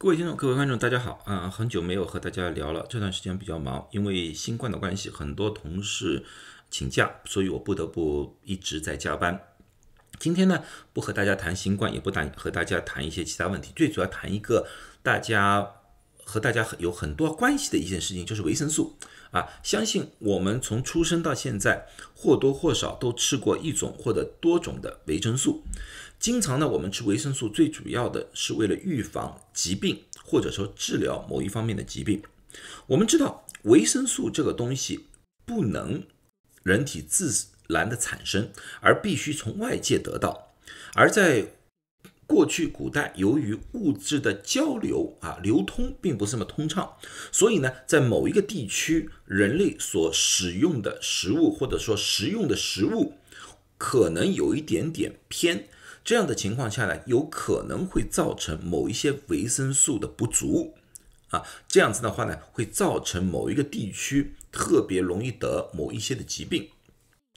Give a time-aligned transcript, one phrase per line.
[0.00, 1.50] 各位听众、各位观众，大家好啊！
[1.50, 6.24] 很久没有和大家聊了，这段时间比较忙，因为新冠的关系，很多同事
[6.70, 9.40] 请假，所以我不得不一直在加班。
[10.20, 14.68] 今天呢，不和大家谈新冠，也不谈和大家谈一些其他问题，最主要谈一个
[15.02, 15.68] 大家
[16.28, 18.98] 和大家有很多关系的一件事情，就是维生素
[19.30, 19.48] 啊。
[19.62, 25.62] 相信我们从出生到现在，或多或少都吃过一种或者多种的维生素。
[26.20, 32.22] 经常呢，我们吃维生素最主要的是为了预防疾病，或者说治疗某一方面的疾病。
[32.88, 35.06] 我们知道维生素这个东西
[35.46, 36.04] 不能
[36.62, 38.50] 人体自然的产生，
[38.82, 40.52] 而必须从外界得到。
[40.94, 41.52] 而在
[42.28, 46.92] 过去古代，由于物质的交流啊流通并不是那么通畅，
[47.32, 53.14] 所以呢，在某一个地区，人类所使用的食物或者说食用的食物
[53.78, 55.68] 可能有一点点偏。
[56.04, 60.74] 这样的情况下呢，有可能会造成某一些维生素的不足
[61.30, 66.68] 啊，这样子的话呢，会造成某一个地区特别容易得某一些的疾病。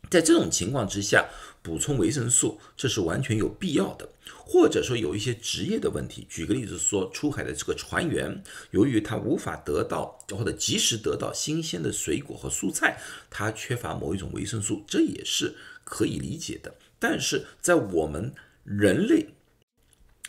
[0.09, 1.29] 在这种情况之下，
[1.61, 4.09] 补充维生素这是完全有必要的。
[4.43, 16.75] 或者说有一些职业的问题，举个例子说，出海的这个船员，由于他无法得到或者及时得到新鲜的水果和蔬菜，他缺乏某一种维生素，这也是可以理解的。
[16.99, 18.33] 但是在我们
[18.65, 19.29] 人类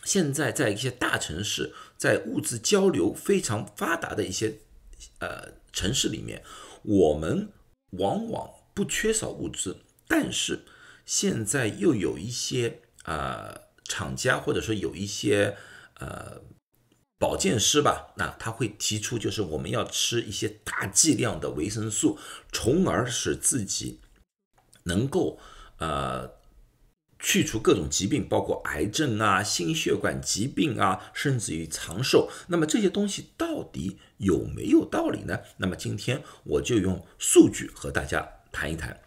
[0.04, 4.58] 现在在一些大城市，在物质交流非常发达的一些
[5.18, 6.42] 呃城市里面，
[6.82, 7.48] 我们
[7.90, 10.64] 往往不缺少物资，但是
[11.04, 15.56] 现在又有一些啊厂家或者说有一些
[15.98, 16.40] 呃
[17.18, 22.18] 保健师吧，那他会提出就是我们要吃一些大剂量的维生素，
[22.52, 24.00] 从而使自己
[24.84, 25.38] 能够
[25.78, 26.40] 呃。
[27.24, 32.28] 去除各种疾病，包括癌症啊、心血管疾病啊，甚至于长寿。
[32.48, 35.38] 那么这些东西到底有没有道理呢？
[35.58, 39.00] 那么今天我就用数据和大家谈一谈。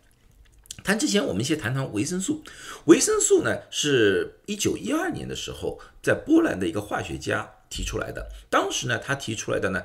[0.84, 2.44] 谈之前，我们先谈谈维生素。
[2.86, 8.28] 维生素呢，是一九一二年的时候，在波兰的一个化学家提出来的。
[8.50, 9.84] 当时呢，他提出来的呢，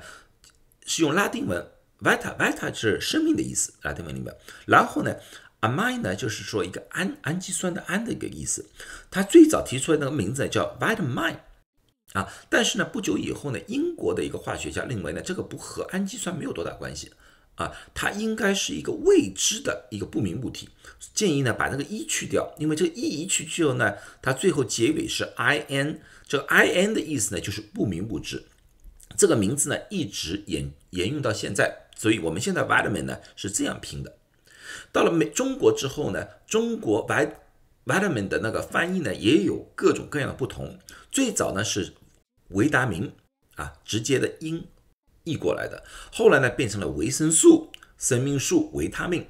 [0.85, 1.65] 是用拉丁文
[2.01, 4.35] “vita”，“vita” 是生命的意思，拉丁文里面。
[4.65, 5.15] 然后呢。
[5.61, 8.65] amine 呢，就是说一个氨氨基酸的氨的一个意思。
[9.11, 11.37] 他最早提出来那个名字叫 “vitamine”，
[12.13, 17.11] 啊，但是呢，不久以后呢，英国的一个化学家认为呢，这个不和氨基酸没有多大关系
[17.61, 20.69] 啊，它应该是一个未知的一个不明物体，
[21.13, 25.31] 建议呢把那个一去掉，因为这个一一去之后呢，它最后结尾是
[25.69, 28.45] in，这个 in 的意思呢就是不明物质。
[29.17, 34.17] 这个名字呢一直沿沿用到现在，所以我们现在 vitamin 呢是这样拼的。
[34.91, 37.05] 到了美中国之后呢，中国
[37.85, 40.79] vitamin 的那个翻译呢也有各种各样的不同。
[41.11, 41.93] 最早呢是
[42.49, 43.13] 维达明
[43.55, 44.65] 啊，直接的音
[45.23, 49.25] 译过来的，后来呢变成了维生素、生命素、维他命。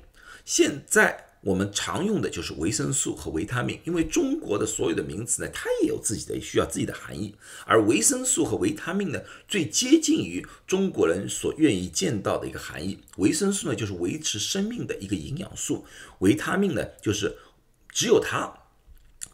[0.46, 1.28] 现在。
[1.44, 7.34] 我们常用的就是维生素和维他命，因为中国的所有的名词呢，它也有自己的需要自己的含义。
[7.66, 13.00] 而维生素和维他命呢，最接近于中国人所愿意见到的一个含义。
[13.18, 15.84] 维生素呢，就是维持生命的一个营养素；
[16.20, 17.36] 维他命呢，就是
[17.90, 18.54] 只有它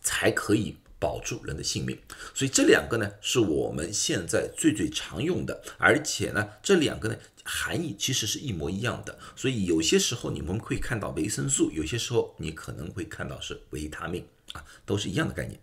[0.01, 1.97] 才可以保住人的性命。
[2.33, 7.15] 所以这两个呢，是我们现在最最常用的，而且呢，这两个呢。
[7.49, 15.57] 含义其实是一模一样的，所以有些时候你们会看到维生素，有些时候你可能会看到是维他命啊，都是一样的概念。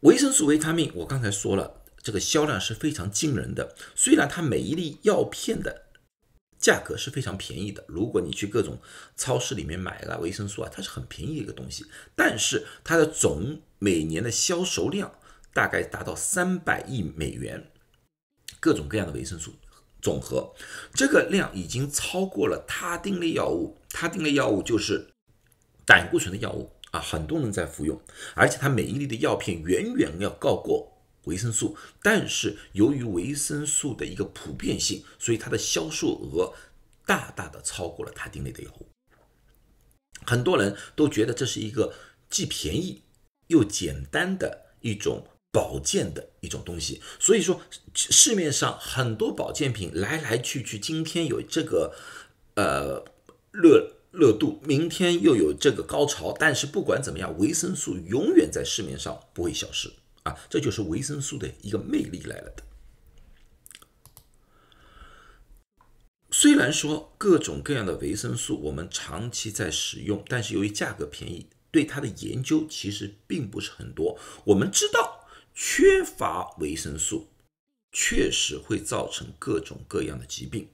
[0.00, 3.76] 维生素、维他命，我刚才说了，这个销量是非常惊人的。
[3.94, 5.85] 虽然它每一粒药片的
[6.66, 8.76] 价格是非常便宜的，如果你去各种
[9.16, 15.16] 超市里面买了维生素啊，它是很便宜的一个东西，但是它的总每年的销售量
[15.54, 17.70] 大概达到三百亿美元，
[18.58, 19.54] 各种各样的维生素。
[20.02, 20.52] 总和。
[20.92, 25.08] 这个量已经超过了他汀类药物，他汀类药物就是
[25.84, 28.00] 胆固醇的药物啊，很多人在服用，
[28.34, 30.95] 而且它每一粒的药片远远要高过
[31.26, 36.52] 维生素，但是由于维生素的一个普遍性，所以它的销售额
[37.04, 38.86] 大大的超过了他汀类的药物。
[40.24, 41.94] 很多人都觉得这是一个
[42.28, 43.02] 既便宜
[43.46, 45.28] 又简单的一种。
[45.52, 47.62] 保健的一种东西，所以说
[47.94, 51.94] 市面上很多保健品来来去去，今天有这个
[52.56, 53.02] 呃
[53.52, 59.90] 热热度，明天又有这个高潮，但是不管怎么样，维生素永远在市面上不会消失
[60.26, 62.62] 啊，这就是维生素的一个魅力来了的。
[66.30, 74.18] 虽然说各种各样的维生素我们长期在使用，但是由于价格便宜，对它的研究其实并不是很多。
[74.46, 75.14] 我们知道。
[75.58, 77.30] 缺乏维生素
[77.98, 80.68] 确实会造成各种各样的疾病，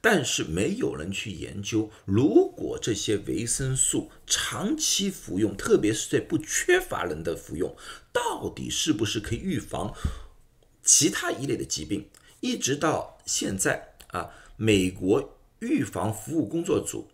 [0.00, 7.76] 但是没有人去研究，如果这些维生素长期服用，特别是在不缺乏人的服用，
[8.12, 9.92] 到底是不是可以预防
[10.84, 12.08] 其他一类的疾病？
[12.38, 17.10] 一直到现在啊，美国预防服务工作组。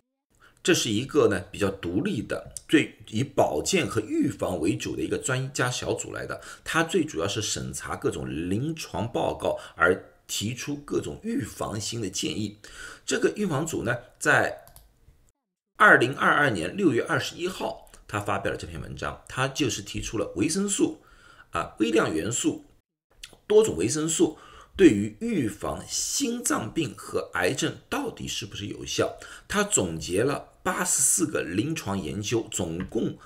[0.65, 6.41] 这是一个呢比较独立的，最以保健和预防为主的一个专家小组来的。
[6.65, 12.59] 它最主要是审查各种临床报告，而提出各种预防性的建议。
[13.05, 14.65] 这个预防组呢，在
[15.77, 19.23] 二零二二年六月二十一号，他发表了这篇文章。
[19.29, 21.03] 他就是提出了维生素
[21.51, 22.65] 啊、微量元素、
[23.47, 24.39] 多种维生素。
[24.77, 29.17] 对于预防心脏病和癌症到底是不是有效？
[29.47, 33.17] 他总结了八十四个临床研究，总共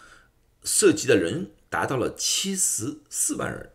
[0.62, 3.70] 涉及的人达到了七十四万人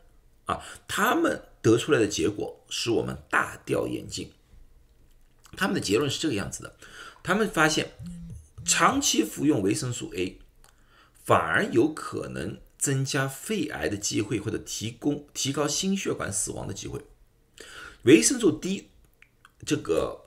[0.45, 0.61] 啊！
[0.87, 4.31] 他们得出来的结果使我们大掉眼镜。
[5.57, 6.75] 他们的结论是这个样子的：
[7.23, 7.93] 他们发现，
[8.63, 10.39] 长期服用维生素 A
[11.23, 17.03] 反而有可能增加肺癌的机会，或者提供提高心血管死亡的机会。
[18.03, 18.89] 维生素 D，
[19.65, 20.25] 这个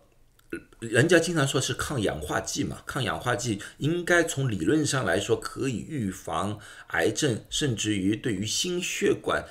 [0.80, 6.58] 人家经常说是抗氧化剂嘛，抗氧化剂应该从理论上来说可以预防
[6.88, 9.44] 癌症，甚至于对于心血管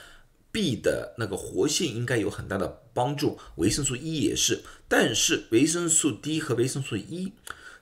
[0.51, 3.37] 壁的那个活性应该有很大的帮助。
[3.57, 7.33] 维生素 E 也是，但是维生素 D 和维生素 E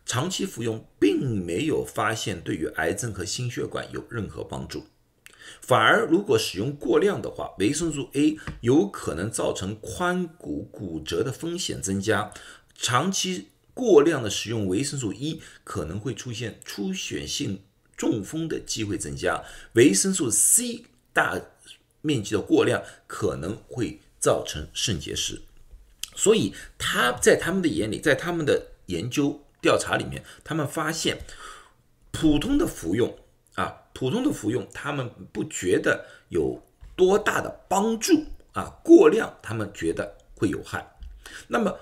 [0.06, 4.88] 长期服用并没有发现对于癌症和心血管有任何帮助。
[5.62, 12.32] 反而，如果使用过量的话，维生素 A 有可能造成髋骨骨折的风险增加。
[12.76, 17.62] 长期过量的使用维生素 E 可能会出现出血性
[17.96, 19.44] 中风的机会增加。
[19.74, 21.40] 维生素 C 大
[22.02, 25.42] 面积的过量可能会造成肾结石。
[26.16, 31.20] 所以，他在他们的眼里，在他们的研究调查里面，他们发现
[32.12, 33.18] 普通的服用。
[33.94, 36.62] 普通的服用，他们不觉得有
[36.96, 40.96] 多大的帮助啊，过量他们觉得会有害。
[41.48, 41.78] 那么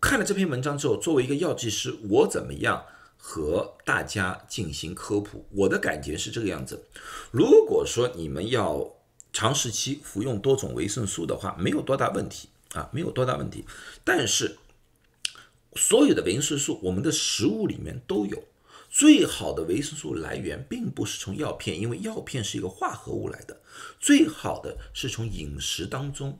[0.00, 2.84] 看了这篇文章之后，作为一个药剂师，我怎么样
[3.16, 5.46] 和大家进行科普？
[5.50, 6.84] 我的感觉是这个样子：
[7.30, 8.94] 如果说你们要
[9.32, 13.64] 长时期服用多种维生素的话，没有多大问题啊，没有多大问题。
[14.04, 14.56] 但是
[15.74, 18.42] 所有的维生素，我们的食物里面都有。
[18.94, 23.60] 最好的维生素来源并不是从药片，因为药片是一个化合物来的。
[23.98, 26.38] 最好的是从饮食当中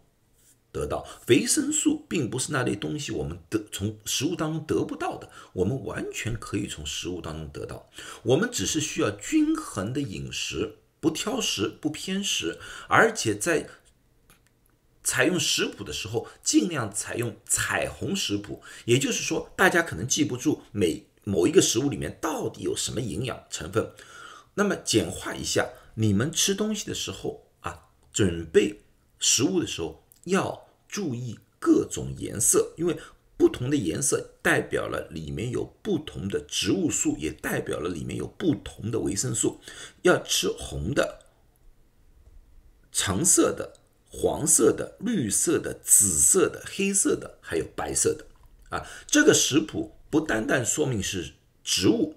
[0.71, 7.91] 得到维生素，并不是那类东西我们得从食物当中得不到的，我们完全可以从食物当中得到。
[8.23, 13.69] 我们只是需要均衡的饮食，不挑食，不偏食，而且在
[15.03, 18.63] 采用食谱的时候，尽量采用彩虹食谱。
[18.85, 21.09] 也就是说，大家可能记不住每。
[21.25, 23.91] 某一个食物里面到底有什么营养成分？
[24.55, 28.83] 那么简化一下，你们吃东西的时候啊，准备
[29.19, 32.97] 食物的时候要注意各种颜色，因为
[33.37, 39.61] 不同的颜色代表了里面有不同的植物素，也代表了里面有不同的维生素。
[40.03, 41.21] 要吃红的、
[42.93, 43.75] 橙色的、
[44.09, 48.27] 黄色的、绿色的、紫色的、黑色的，还有白色的
[48.69, 49.97] 啊，这个食谱。
[50.15, 51.33] 不单单说明是
[51.65, 52.15] 植物，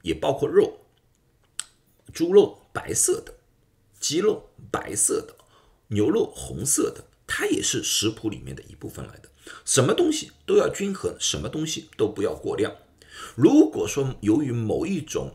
[0.00, 0.78] 也包括肉，
[2.14, 3.34] 猪肉白色的，
[4.00, 5.36] 鸡肉白色的，
[5.88, 9.28] 牛肉红色的，它也是食谱里面的一部分来的。
[9.66, 12.74] 什么东西都要均衡，什么东西都不要过量。
[13.34, 15.34] 如果说由于某一种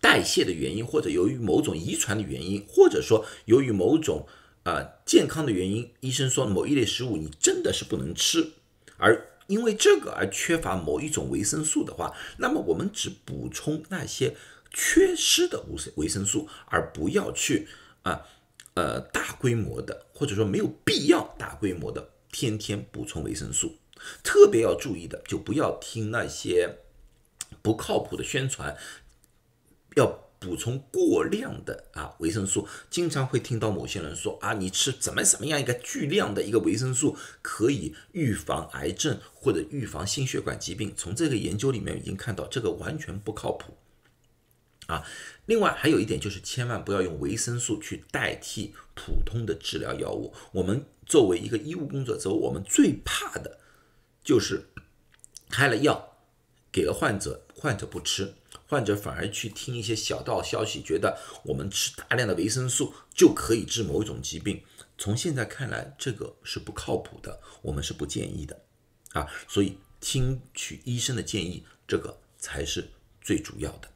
[0.00, 4.26] 代谢的原因，或者由于某种遗传的原因，或者说由于某种
[4.64, 8.54] 啊健康的原因，医生说某一类食物你真的是不能吃，
[8.96, 9.29] 而。
[9.50, 14.36] 因为这个而缺乏某一种维生素的话，那么我们只补充那些
[14.72, 17.66] 缺失的维维生素，而不要去
[18.02, 18.22] 啊
[18.74, 23.76] 呃大规模的或者说没有必要大规模的天天补充维生素。
[24.22, 26.78] 特别要注意的，就不要听那些
[27.60, 28.76] 不靠谱的宣传，
[29.96, 30.29] 要。
[30.40, 40.94] 补充过量的啊维生素，经常会听到某些人说啊，你吃怎么怎么样一个巨量的一个维生素可以预防癌症或者预防心血管疾病。
[40.96, 43.76] 从这个研究里面已经看到，这个完全不靠谱
[44.86, 45.04] 啊。
[45.44, 50.32] 另外还有一点就是，千万不要用维生素去代替普通的治疗药物。
[50.52, 53.58] 我们作为一个医务工作者，我们最怕的
[54.24, 54.70] 就是
[55.50, 56.16] 开了药
[56.72, 58.32] 给了患者，患者不吃。
[58.70, 64.62] 患者反而去听一些小道消息，觉得我们吃大量的维生素就可以治某一种疾病。
[64.96, 68.62] 从现在看来，这个是不靠谱的，我们是不建议的
[69.12, 69.26] 啊。
[69.48, 72.88] 所以听取医生的建议，这个才是
[73.20, 73.88] 最主要的。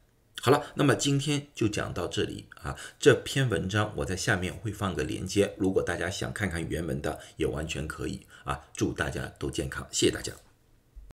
[0.43, 2.77] 好了，那么今天就讲到这里啊。
[2.99, 8.61] 这篇文章我在下面会放个链接，如果大家想看看原文的，也完全可以啊。
[8.75, 10.33] 祝大家都健康，谢谢大家。